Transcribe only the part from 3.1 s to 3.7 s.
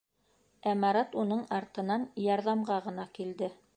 килде.